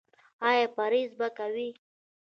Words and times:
ایا 0.49 0.65
پرهیز 0.75 1.11
به 1.19 1.27
کوئ؟ 1.37 1.67